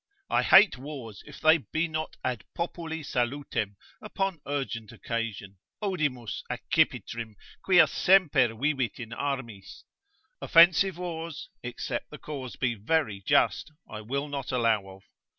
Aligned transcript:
I 0.31 0.41
hate 0.41 0.79
wars 0.79 1.21
if 1.27 1.39
they 1.39 1.59
be 1.59 1.87
not 1.87 2.15
ad 2.23 2.43
populi 2.55 3.03
salutem 3.03 3.75
upon 4.01 4.41
urgent 4.47 4.91
occasion, 4.91 5.59
odimus 5.79 6.41
accipitrim, 6.51 7.35
quia 7.63 7.85
semper 7.85 8.47
vivit 8.47 8.99
in 8.99 9.13
armis 9.13 9.83
offensive 10.41 10.97
wars, 10.97 11.49
except 11.61 12.09
the 12.09 12.17
cause 12.17 12.55
be 12.55 12.73
very 12.73 13.21
just, 13.21 13.73
I 13.87 14.01
will 14.01 14.27
not 14.27 14.51
allow 14.51 14.87
of. 14.89 15.03